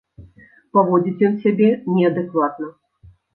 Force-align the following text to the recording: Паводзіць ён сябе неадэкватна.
Паводзіць 0.77 1.23
ён 1.27 1.35
сябе 1.43 1.69
неадэкватна. 1.99 2.73